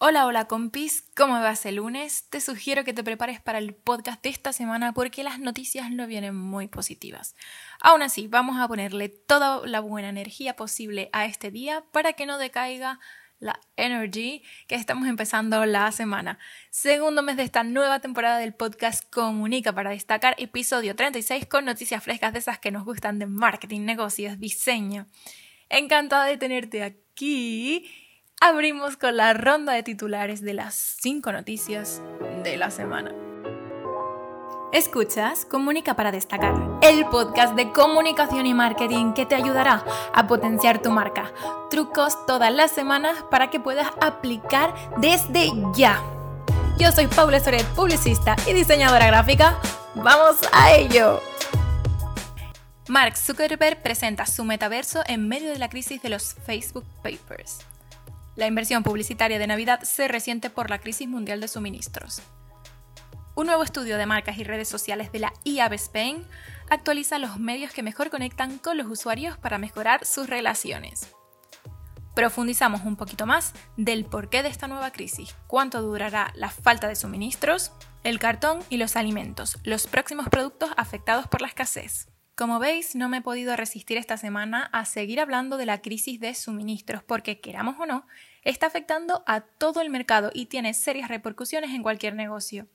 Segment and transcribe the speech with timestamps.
[0.00, 2.30] Hola, hola compis, ¿cómo vas el lunes?
[2.30, 6.06] Te sugiero que te prepares para el podcast de esta semana porque las noticias no
[6.06, 7.34] vienen muy positivas.
[7.80, 12.26] Aún así, vamos a ponerle toda la buena energía posible a este día para que
[12.26, 13.00] no decaiga
[13.40, 16.38] la energy que estamos empezando la semana.
[16.70, 22.04] Segundo mes de esta nueva temporada del podcast Comunica para destacar, episodio 36 con noticias
[22.04, 25.08] frescas de esas que nos gustan de marketing, negocios, diseño.
[25.68, 28.07] Encantada de tenerte aquí
[28.40, 32.00] abrimos con la ronda de titulares de las 5 noticias
[32.44, 33.12] de la semana.
[34.72, 40.82] Escuchas Comunica para destacar, el podcast de comunicación y marketing que te ayudará a potenciar
[40.82, 41.32] tu marca.
[41.70, 46.02] Trucos todas las semanas para que puedas aplicar desde ya.
[46.78, 49.58] Yo soy Paula Soret, publicista y diseñadora gráfica.
[49.94, 51.20] ¡Vamos a ello!
[52.88, 57.64] Mark Zuckerberg presenta su metaverso en medio de la crisis de los Facebook Papers.
[58.38, 62.22] La inversión publicitaria de Navidad se resiente por la crisis mundial de suministros.
[63.34, 66.24] Un nuevo estudio de marcas y redes sociales de la IAB Spain
[66.70, 71.12] actualiza los medios que mejor conectan con los usuarios para mejorar sus relaciones.
[72.14, 76.94] Profundizamos un poquito más del porqué de esta nueva crisis, cuánto durará la falta de
[76.94, 77.72] suministros,
[78.04, 82.08] el cartón y los alimentos, los próximos productos afectados por la escasez.
[82.38, 86.20] Como veis, no me he podido resistir esta semana a seguir hablando de la crisis
[86.20, 88.06] de suministros porque, queramos o no,
[88.42, 92.66] está afectando a todo el mercado y tiene serias repercusiones en cualquier negocio.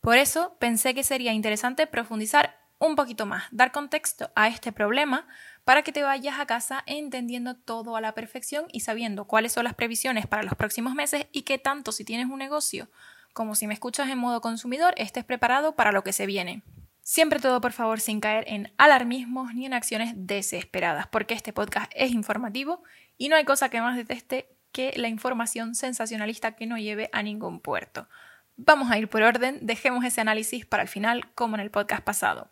[0.00, 5.28] Por eso pensé que sería interesante profundizar un poquito más, dar contexto a este problema
[5.64, 9.64] para que te vayas a casa entendiendo todo a la perfección y sabiendo cuáles son
[9.64, 12.88] las previsiones para los próximos meses y que tanto si tienes un negocio
[13.34, 16.62] como si me escuchas en modo consumidor estés preparado para lo que se viene.
[17.02, 21.92] Siempre todo por favor sin caer en alarmismos ni en acciones desesperadas, porque este podcast
[21.94, 22.82] es informativo
[23.18, 27.22] y no hay cosa que más deteste que la información sensacionalista que no lleve a
[27.22, 28.08] ningún puerto.
[28.56, 32.02] Vamos a ir por orden, dejemos ese análisis para el final como en el podcast
[32.02, 32.50] pasado.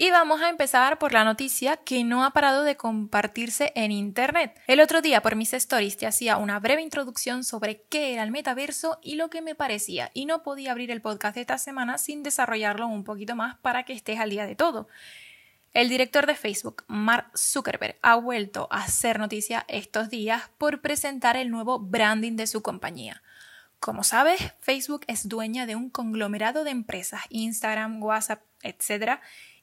[0.00, 4.56] Y vamos a empezar por la noticia que no ha parado de compartirse en Internet.
[4.68, 8.30] El otro día por mis stories te hacía una breve introducción sobre qué era el
[8.30, 11.98] metaverso y lo que me parecía, y no podía abrir el podcast de esta semana
[11.98, 14.86] sin desarrollarlo un poquito más para que estés al día de todo.
[15.78, 21.36] El director de Facebook, Mark Zuckerberg, ha vuelto a hacer noticia estos días por presentar
[21.36, 23.22] el nuevo branding de su compañía.
[23.78, 29.20] Como sabes, Facebook es dueña de un conglomerado de empresas, Instagram, WhatsApp, etc.,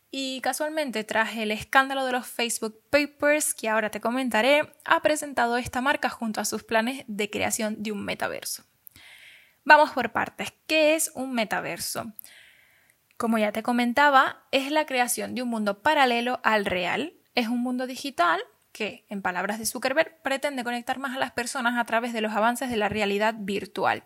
[0.09, 5.57] y casualmente, tras el escándalo de los Facebook Papers, que ahora te comentaré, ha presentado
[5.57, 8.63] esta marca junto a sus planes de creación de un metaverso.
[9.65, 10.53] Vamos por partes.
[10.65, 12.13] ¿Qué es un metaverso?
[13.17, 17.13] Como ya te comentaba, es la creación de un mundo paralelo al real.
[17.33, 18.41] Es un mundo digital
[18.73, 22.33] que, en palabras de Zuckerberg, pretende conectar más a las personas a través de los
[22.33, 24.03] avances de la realidad virtual.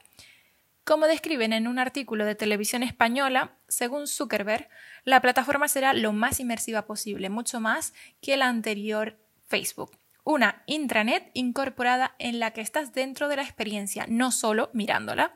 [0.83, 4.69] Como describen en un artículo de televisión española, según Zuckerberg,
[5.05, 9.97] la plataforma será lo más inmersiva posible, mucho más que la anterior Facebook.
[10.23, 15.33] Una intranet incorporada en la que estás dentro de la experiencia, no solo mirándola.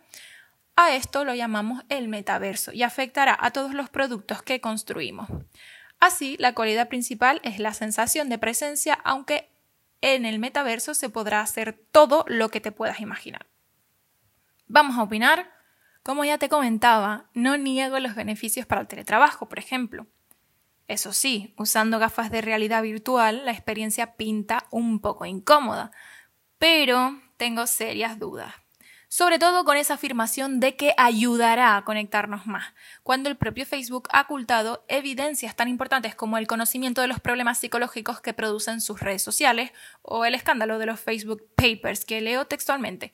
[0.75, 5.29] A esto lo llamamos el metaverso y afectará a todos los productos que construimos.
[5.99, 9.49] Así, la cualidad principal es la sensación de presencia, aunque
[10.01, 13.45] en el metaverso se podrá hacer todo lo que te puedas imaginar.
[14.67, 15.51] Vamos a opinar.
[16.01, 20.07] Como ya te comentaba, no niego los beneficios para el teletrabajo, por ejemplo.
[20.89, 25.91] Eso sí, usando gafas de realidad virtual, la experiencia pinta un poco incómoda,
[26.57, 28.53] pero tengo serias dudas.
[29.15, 34.07] Sobre todo con esa afirmación de que ayudará a conectarnos más, cuando el propio Facebook
[34.11, 39.01] ha ocultado evidencias tan importantes como el conocimiento de los problemas psicológicos que producen sus
[39.01, 39.71] redes sociales
[40.01, 43.13] o el escándalo de los Facebook Papers, que leo textualmente.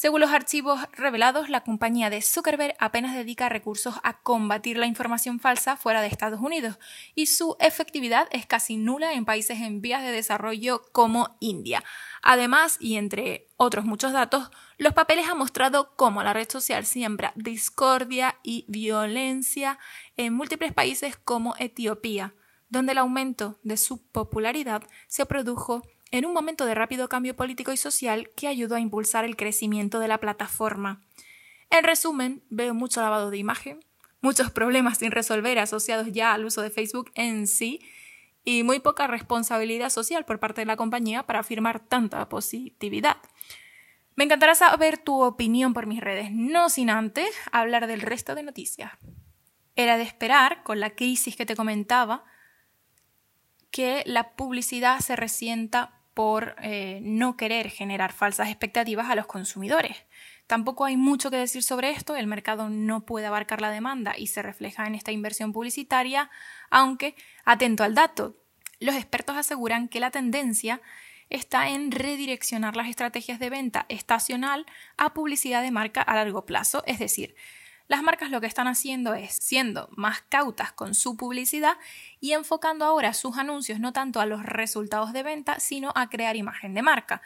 [0.00, 5.40] Según los archivos revelados, la compañía de Zuckerberg apenas dedica recursos a combatir la información
[5.40, 6.78] falsa fuera de Estados Unidos
[7.16, 11.82] y su efectividad es casi nula en países en vías de desarrollo como India.
[12.22, 17.32] Además, y entre otros muchos datos, los papeles han mostrado cómo la red social siembra
[17.34, 19.80] discordia y violencia
[20.16, 22.34] en múltiples países como Etiopía,
[22.68, 27.72] donde el aumento de su popularidad se produjo en un momento de rápido cambio político
[27.72, 31.02] y social que ayudó a impulsar el crecimiento de la plataforma.
[31.70, 33.80] En resumen, veo mucho lavado de imagen,
[34.20, 37.80] muchos problemas sin resolver asociados ya al uso de Facebook en sí
[38.44, 43.18] y muy poca responsabilidad social por parte de la compañía para afirmar tanta positividad.
[44.16, 48.42] Me encantará saber tu opinión por mis redes, no sin antes hablar del resto de
[48.42, 48.92] noticias.
[49.76, 52.24] Era de esperar, con la crisis que te comentaba,
[53.70, 59.96] que la publicidad se resienta por eh, no querer generar falsas expectativas a los consumidores.
[60.48, 64.26] Tampoco hay mucho que decir sobre esto, el mercado no puede abarcar la demanda y
[64.26, 66.28] se refleja en esta inversión publicitaria,
[66.70, 68.34] aunque, atento al dato,
[68.80, 70.80] los expertos aseguran que la tendencia
[71.30, 74.66] está en redireccionar las estrategias de venta estacional
[74.96, 77.36] a publicidad de marca a largo plazo, es decir,
[77.88, 81.78] las marcas lo que están haciendo es siendo más cautas con su publicidad
[82.20, 86.36] y enfocando ahora sus anuncios no tanto a los resultados de venta, sino a crear
[86.36, 87.22] imagen de marca.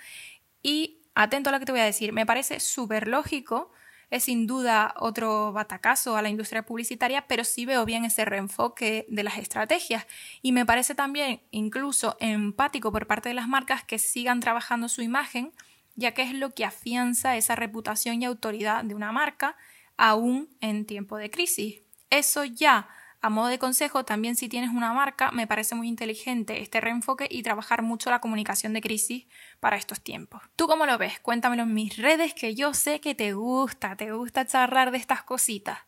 [0.62, 3.72] Y atento a lo que te voy a decir, me parece súper lógico,
[4.10, 9.06] es sin duda otro batacazo a la industria publicitaria, pero sí veo bien ese reenfoque
[9.08, 10.06] de las estrategias.
[10.42, 15.02] Y me parece también incluso empático por parte de las marcas que sigan trabajando su
[15.02, 15.52] imagen,
[15.96, 19.56] ya que es lo que afianza esa reputación y autoridad de una marca
[19.96, 21.82] aún en tiempo de crisis.
[22.10, 22.88] Eso ya,
[23.20, 27.28] a modo de consejo, también si tienes una marca, me parece muy inteligente este reenfoque
[27.30, 29.26] y trabajar mucho la comunicación de crisis
[29.60, 30.42] para estos tiempos.
[30.56, 31.20] ¿Tú cómo lo ves?
[31.20, 35.22] Cuéntamelo en mis redes que yo sé que te gusta, te gusta charlar de estas
[35.22, 35.78] cositas.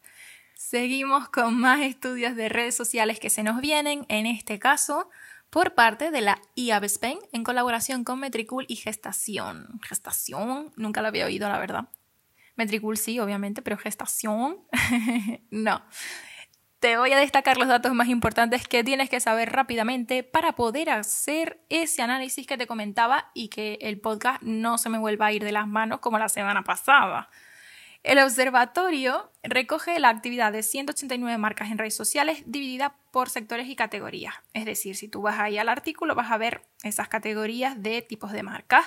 [0.54, 5.10] Seguimos con más estudios de redes sociales que se nos vienen, en este caso
[5.54, 9.80] por parte de la IAB Spain en colaboración con Metricool y Gestación.
[9.82, 11.88] Gestación, nunca lo había oído, la verdad.
[12.56, 14.58] Metricool sí, obviamente, pero gestación
[15.50, 15.82] no.
[16.80, 20.90] Te voy a destacar los datos más importantes que tienes que saber rápidamente para poder
[20.90, 25.32] hacer ese análisis que te comentaba y que el podcast no se me vuelva a
[25.32, 27.30] ir de las manos como la semana pasada.
[28.02, 33.76] El observatorio recoge la actividad de 189 marcas en redes sociales dividida por sectores y
[33.76, 34.34] categorías.
[34.52, 38.30] Es decir, si tú vas ahí al artículo vas a ver esas categorías de tipos
[38.30, 38.84] de marcas.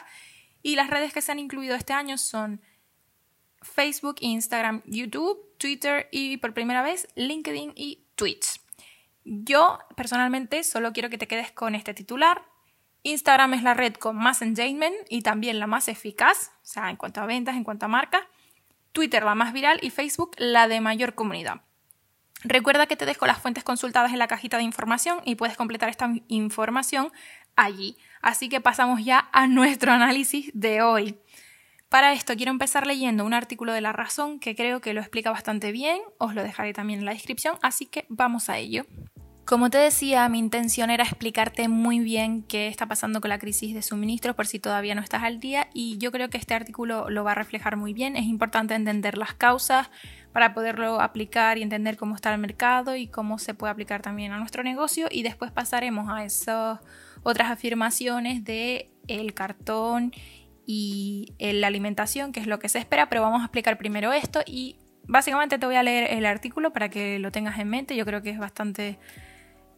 [0.62, 2.62] Y las redes que se han incluido este año son
[3.62, 8.62] Facebook, Instagram, YouTube, Twitter y por primera vez LinkedIn y Twitch.
[9.24, 12.44] Yo personalmente solo quiero que te quedes con este titular.
[13.04, 16.96] Instagram es la red con más engagement y también la más eficaz, o sea, en
[16.96, 18.24] cuanto a ventas, en cuanto a marcas.
[18.92, 21.62] Twitter la más viral y Facebook la de mayor comunidad.
[22.44, 25.90] Recuerda que te dejo las fuentes consultadas en la cajita de información y puedes completar
[25.90, 27.12] esta información
[27.56, 27.98] allí.
[28.22, 31.20] Así que pasamos ya a nuestro análisis de hoy.
[31.90, 35.32] Para esto quiero empezar leyendo un artículo de La Razón que creo que lo explica
[35.32, 38.86] bastante bien, os lo dejaré también en la descripción, así que vamos a ello.
[39.46, 43.74] Como te decía, mi intención era explicarte muy bien qué está pasando con la crisis
[43.74, 47.10] de suministros por si todavía no estás al día y yo creo que este artículo
[47.10, 48.18] lo va a reflejar muy bien.
[48.18, 49.90] Es importante entender las causas
[50.34, 54.34] para poderlo aplicar y entender cómo está el mercado y cómo se puede aplicar también
[54.34, 56.80] a nuestro negocio y después pasaremos a esas
[57.24, 60.12] otras afirmaciones de el cartón
[60.70, 64.42] y la alimentación, que es lo que se espera, pero vamos a explicar primero esto
[64.46, 64.76] y
[65.08, 68.22] básicamente te voy a leer el artículo para que lo tengas en mente, yo creo
[68.22, 69.00] que es bastante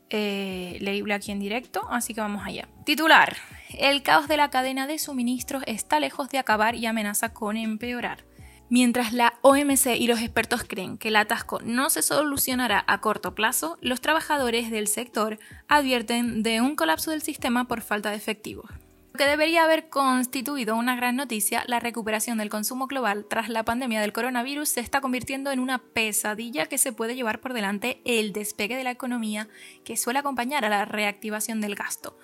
[0.10, 2.68] eh, leíble aquí en directo, así que vamos allá.
[2.86, 3.38] Titular,
[3.78, 8.26] el caos de la cadena de suministros está lejos de acabar y amenaza con empeorar.
[8.72, 13.36] Mientras la OMC y los expertos creen que el atasco no se solucionará a corto
[13.36, 15.38] plazo, los trabajadores del sector
[15.68, 18.72] advierten de un colapso del sistema por falta de efectivos
[19.20, 24.00] que debería haber constituido una gran noticia, la recuperación del consumo global tras la pandemia
[24.00, 28.32] del coronavirus se está convirtiendo en una pesadilla que se puede llevar por delante el
[28.32, 29.50] despegue de la economía
[29.84, 32.18] que suele acompañar a la reactivación del gasto.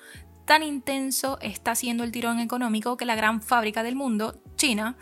[0.46, 4.96] Tan intenso está siendo el tirón económico que la gran fábrica del mundo, China,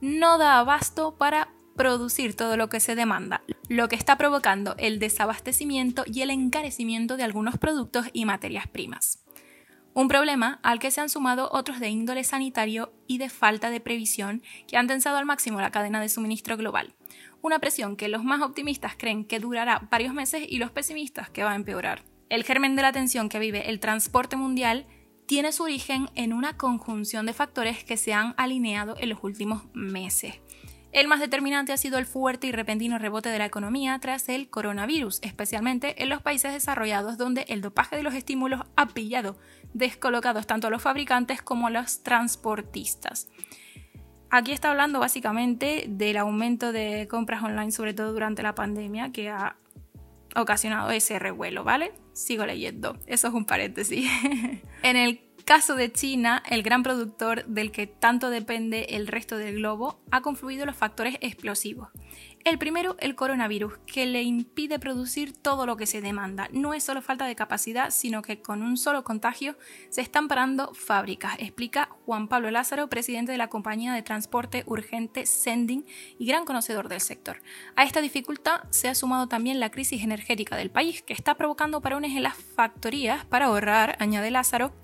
[0.00, 4.98] no da abasto para producir todo lo que se demanda, lo que está provocando el
[4.98, 9.23] desabastecimiento y el encarecimiento de algunos productos y materias primas.
[9.94, 13.78] Un problema al que se han sumado otros de índole sanitario y de falta de
[13.78, 16.96] previsión que han tensado al máximo la cadena de suministro global.
[17.42, 21.44] Una presión que los más optimistas creen que durará varios meses y los pesimistas que
[21.44, 22.02] va a empeorar.
[22.28, 24.86] El germen de la tensión que vive el transporte mundial
[25.26, 29.62] tiene su origen en una conjunción de factores que se han alineado en los últimos
[29.74, 30.40] meses.
[30.94, 34.48] El más determinante ha sido el fuerte y repentino rebote de la economía tras el
[34.48, 39.36] coronavirus, especialmente en los países desarrollados donde el dopaje de los estímulos ha pillado
[39.72, 43.28] descolocados tanto a los fabricantes como a los transportistas.
[44.30, 49.30] Aquí está hablando básicamente del aumento de compras online, sobre todo durante la pandemia, que
[49.30, 49.56] ha
[50.36, 51.92] ocasionado ese revuelo, ¿vale?
[52.12, 54.08] Sigo leyendo, eso es un paréntesis.
[54.84, 59.56] en el caso de China, el gran productor del que tanto depende el resto del
[59.56, 61.88] globo, ha confluido los factores explosivos.
[62.44, 66.48] El primero, el coronavirus, que le impide producir todo lo que se demanda.
[66.52, 69.56] No es solo falta de capacidad, sino que con un solo contagio
[69.88, 75.24] se están parando fábricas, explica Juan Pablo Lázaro, presidente de la compañía de transporte urgente
[75.24, 75.86] Sending
[76.18, 77.40] y gran conocedor del sector.
[77.76, 81.80] A esta dificultad se ha sumado también la crisis energética del país, que está provocando
[81.80, 84.83] parones en las factorías para ahorrar, añade Lázaro,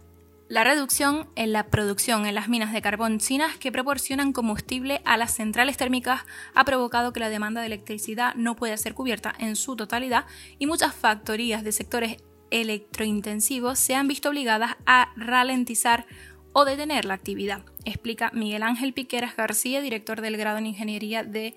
[0.51, 5.17] La reducción en la producción en las minas de carbón chinas que proporcionan combustible a
[5.17, 6.23] las centrales térmicas
[6.57, 10.27] ha provocado que la demanda de electricidad no pueda ser cubierta en su totalidad
[10.59, 12.17] y muchas factorías de sectores
[12.51, 16.09] electrointensivos se han visto obligadas a ralentizar
[16.53, 21.55] o detener la actividad, explica Miguel Ángel Piqueras García, director del grado en Ingeniería de,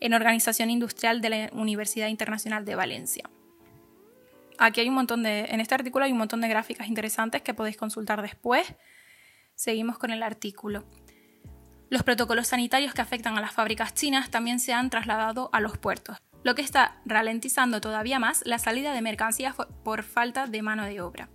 [0.00, 3.28] en Organización Industrial de la Universidad Internacional de Valencia.
[4.62, 7.54] Aquí hay un montón de, en este artículo hay un montón de gráficas interesantes que
[7.54, 8.74] podéis consultar después.
[9.54, 10.84] Seguimos con el artículo.
[11.88, 15.78] Los protocolos sanitarios que afectan a las fábricas chinas también se han trasladado a los
[15.78, 20.84] puertos, lo que está ralentizando todavía más la salida de mercancías por falta de mano
[20.84, 21.30] de obra.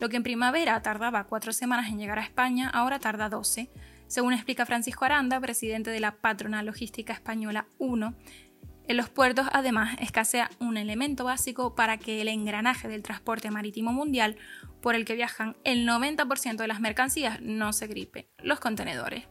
[0.00, 3.70] Lo que en primavera tardaba cuatro semanas en llegar a España, ahora tarda 12,
[4.08, 8.14] según explica Francisco Aranda, presidente de la Patrona Logística Española 1,
[8.88, 13.92] en los puertos, además, escasea un elemento básico para que el engranaje del transporte marítimo
[13.92, 14.36] mundial,
[14.80, 19.24] por el que viajan el 90% de las mercancías, no se gripe, los contenedores.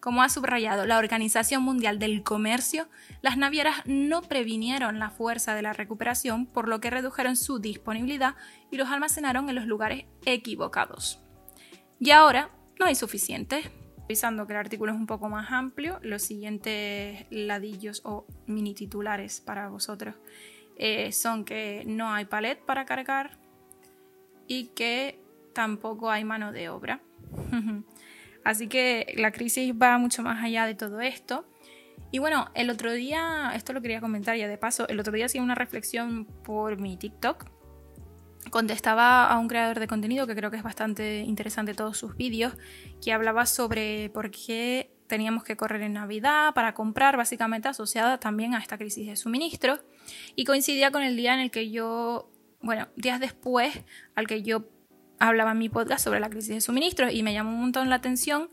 [0.00, 2.88] Como ha subrayado la Organización Mundial del Comercio,
[3.20, 8.36] las navieras no previnieron la fuerza de la recuperación, por lo que redujeron su disponibilidad
[8.70, 11.20] y los almacenaron en los lugares equivocados.
[11.98, 13.72] Y ahora no hay suficiente.
[14.08, 19.42] Revisando que el artículo es un poco más amplio, los siguientes ladillos o mini titulares
[19.42, 20.14] para vosotros
[20.78, 23.36] eh, son que no hay palet para cargar
[24.46, 25.20] y que
[25.52, 27.02] tampoco hay mano de obra.
[28.44, 31.44] Así que la crisis va mucho más allá de todo esto.
[32.10, 35.26] Y bueno, el otro día, esto lo quería comentar ya de paso, el otro día
[35.26, 37.57] hacía una reflexión por mi TikTok
[38.50, 42.54] contestaba a un creador de contenido que creo que es bastante interesante todos sus vídeos,
[43.02, 48.54] que hablaba sobre por qué teníamos que correr en Navidad para comprar, básicamente asociada también
[48.54, 49.80] a esta crisis de suministro,
[50.36, 54.68] y coincidía con el día en el que yo, bueno, días después al que yo
[55.18, 57.96] hablaba en mi podcast sobre la crisis de suministro, y me llamó un montón la
[57.96, 58.50] atención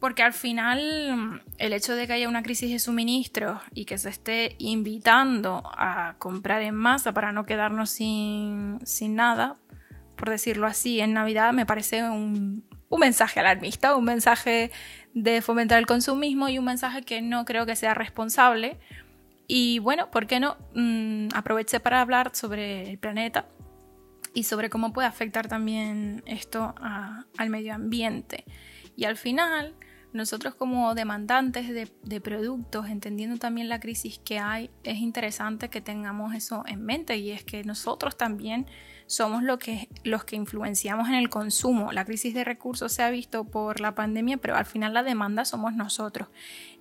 [0.00, 4.08] porque al final el hecho de que haya una crisis de suministro y que se
[4.08, 8.80] esté invitando a comprar en masa para no quedarnos sin,
[9.10, 9.58] nada,
[10.16, 12.64] por decirlo así, en Navidad me parece un,
[12.98, 14.70] mensaje alarmista, un mensaje
[15.12, 18.78] de fomentar el consumismo y un mensaje que no creo que sea responsable.
[19.46, 20.56] Y bueno, ¿por qué no?
[20.74, 23.46] Mm, aproveché para hablar sobre el planeta
[24.32, 28.44] y sobre cómo puede afectar también esto al medio ambiente.
[28.96, 29.74] Y al final,
[30.12, 36.34] nosotros como demandantes de, productos, entendiendo también la crisis que hay, es interesante que tengamos
[36.34, 38.66] eso en mente y es que nosotros también
[39.06, 41.92] somos los que influenciamos en el consumo.
[41.92, 45.44] La crisis de recursos se ha visto por la pandemia, pero al final la demanda
[45.44, 46.28] somos nosotros.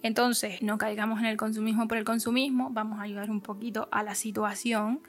[0.03, 4.03] Entonces, no caigamos en el consumismo por el consumismo, vamos a ayudar un poquito a
[4.03, 5.01] la situación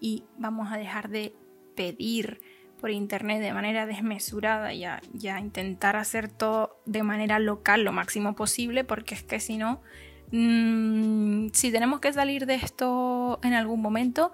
[0.00, 1.34] y vamos a dejar de
[1.74, 2.40] pedir
[2.78, 5.00] por internet de manera desmesurada y a,
[5.38, 9.82] intentar hacer todo de manera local lo máximo posible, porque es que si no,
[10.32, 14.32] mm, si tenemos que salir de esto en algún momento,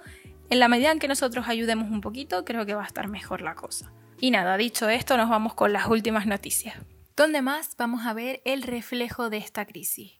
[0.50, 3.40] en la medida en que nosotros ayudemos un poquito, creo que va a estar mejor
[3.40, 3.92] la cosa.
[4.20, 6.76] Y nada, dicho esto, nos vamos con las últimas noticias.
[7.16, 10.12] ¿Dónde más vamos a ver el reflejo de esta crisis?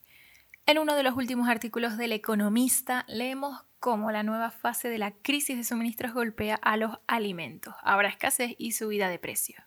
[0.66, 5.10] En uno de los últimos artículos del Economista leemos cómo la nueva fase de la
[5.10, 7.74] crisis de suministros golpea a los alimentos.
[7.82, 9.62] Habrá escasez y subida de precios.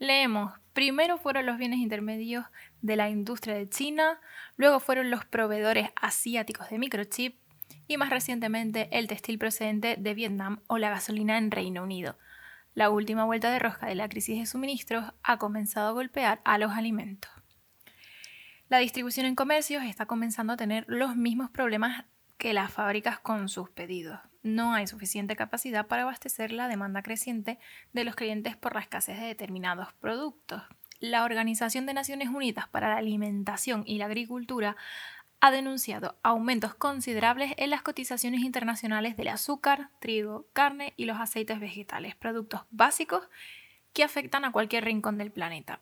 [0.00, 2.46] Leemos, primero fueron los bienes intermedios
[2.82, 4.20] de la industria de China,
[4.56, 7.38] luego fueron los proveedores asiáticos de microchip
[7.86, 12.18] y más recientemente el textil procedente de Vietnam o la gasolina en Reino Unido.
[12.74, 16.58] La última vuelta de rosca de la crisis de suministros ha comenzado a golpear a
[16.58, 17.30] los alimentos.
[18.70, 22.06] La distribución en comercios está comenzando a tener los mismos problemas
[22.38, 24.18] que las fábricas con sus pedidos.
[24.42, 27.58] No hay suficiente capacidad para abastecer la demanda creciente
[27.92, 30.62] de los clientes por la escasez de determinados productos.
[30.98, 34.76] La Organización de Naciones Unidas para la Alimentación y la Agricultura
[35.40, 41.60] ha denunciado aumentos considerables en las cotizaciones internacionales del azúcar, trigo, carne y los aceites
[41.60, 43.28] vegetales, productos básicos
[43.92, 45.80] que afectan a cualquier rincón del planeta.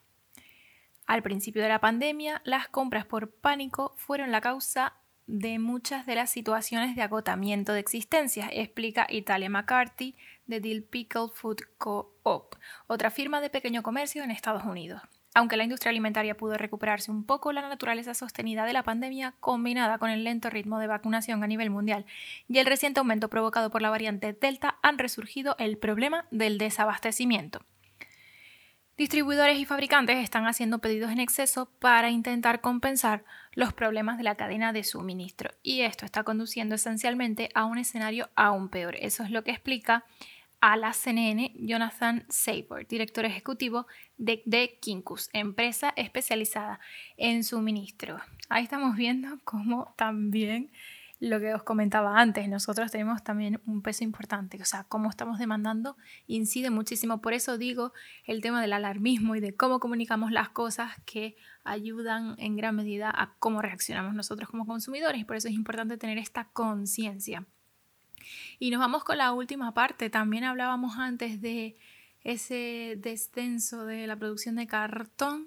[1.12, 4.95] Al principio de la pandemia, las compras por pánico fueron la causa
[5.26, 10.16] de muchas de las situaciones de agotamiento de existencias, explica Italia McCarthy
[10.47, 12.54] de Dill Pickle Food Co-op,
[12.87, 15.02] otra firma de pequeño comercio en Estados Unidos.
[15.35, 19.99] Aunque la industria alimentaria pudo recuperarse un poco, la naturaleza sostenida de la pandemia, combinada
[19.99, 22.07] con el lento ritmo de vacunación a nivel mundial
[22.49, 27.66] y el reciente aumento provocado por la variante Delta, han resurgido el problema del desabastecimiento.
[28.97, 34.35] Distribuidores y fabricantes están haciendo pedidos en exceso para intentar compensar los problemas de la
[34.35, 38.97] cadena de suministro y esto está conduciendo esencialmente a un escenario aún peor.
[38.97, 40.05] Eso es lo que explica
[40.61, 43.87] a la CNN Jonathan Sabor, director ejecutivo
[44.19, 46.79] de, de Kinkus, empresa especializada
[47.17, 48.21] en suministro.
[48.51, 50.71] Ahí estamos viendo cómo también
[51.23, 55.38] lo que os comentaba antes, nosotros tenemos también un peso importante, o sea, cómo estamos
[55.38, 57.23] demandando incide muchísimo.
[57.23, 57.93] Por eso digo
[58.25, 63.09] el tema del alarmismo y de cómo comunicamos las cosas que ayudan en gran medida
[63.09, 65.25] a cómo reaccionamos nosotros como consumidores.
[65.25, 67.47] Por eso es importante tener esta conciencia.
[68.59, 70.11] Y nos vamos con la última parte.
[70.11, 71.76] También hablábamos antes de
[72.25, 75.47] ese descenso de la producción de cartón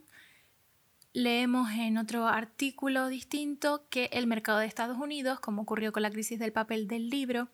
[1.16, 6.12] leemos en otro artículo distinto que el mercado de Estados Unidos, como ocurrió con la
[6.12, 7.48] crisis del papel del libro,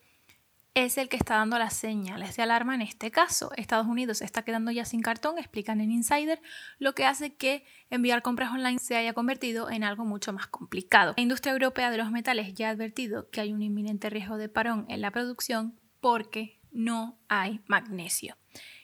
[0.74, 3.52] es el que está dando las señales de alarma en este caso.
[3.56, 6.40] Estados Unidos se está quedando ya sin cartón, explican en Insider,
[6.80, 11.14] lo que hace que enviar compras online se haya convertido en algo mucho más complicado.
[11.16, 14.48] La industria europea de los metales ya ha advertido que hay un inminente riesgo de
[14.48, 18.36] parón en la producción porque no hay magnesio,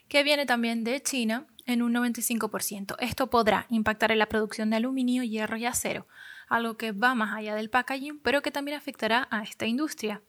[0.08, 2.96] que viene también de China en un 95%.
[2.98, 6.06] Esto podrá impactar en la producción de aluminio, hierro y acero,
[6.48, 10.22] algo que va más allá del packaging, pero que también afectará a esta industria.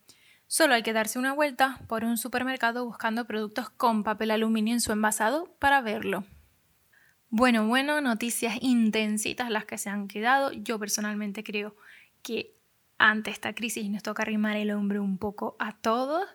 [0.48, 4.82] Solo hay que darse una vuelta por un supermercado buscando productos con papel aluminio en
[4.82, 6.26] su envasado para verlo.
[7.30, 10.52] Bueno, bueno, noticias intensitas las que se han quedado.
[10.52, 11.76] Yo personalmente creo
[12.24, 12.56] que
[12.98, 16.28] ante esta crisis nos toca arrimar el hombro un poco a todos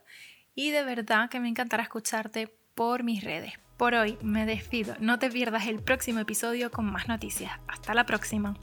[0.55, 3.53] y de verdad que me encantará escucharte por mis redes.
[3.77, 4.95] Por hoy me despido.
[5.01, 7.53] No te pierdas el próximo episodio con más noticias.
[7.67, 8.57] Hasta la próxima.